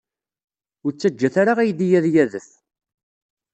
[0.85, 2.49] Ur ttaǧǧat ara aydi ad d-yadef.